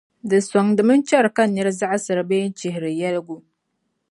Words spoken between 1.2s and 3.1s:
ka nira zaɣisiri bee n-chihiri